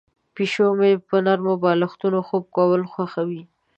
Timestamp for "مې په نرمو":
0.79-1.53